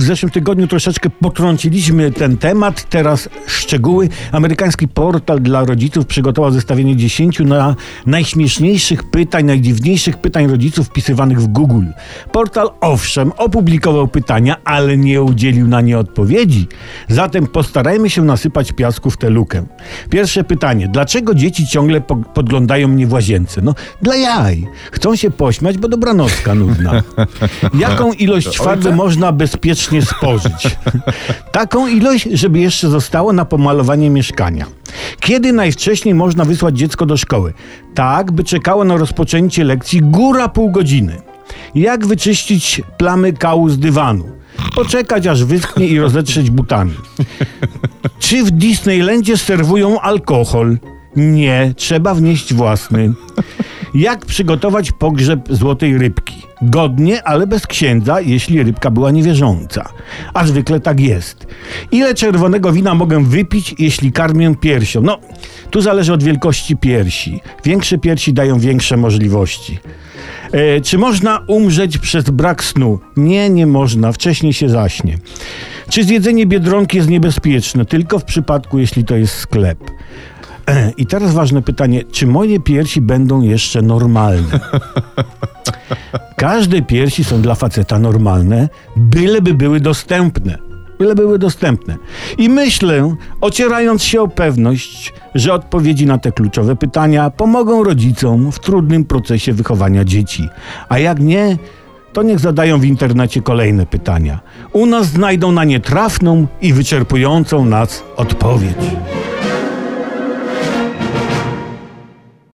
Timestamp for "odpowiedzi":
15.98-16.66, 95.54-96.06